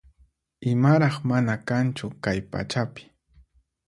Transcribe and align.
Imaraq 0.71 1.15
mana 1.29 1.53
kanchu 1.67 2.07
kay 2.23 2.39
pachapi 2.51 3.03